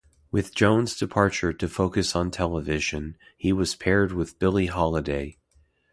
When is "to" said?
1.53-1.67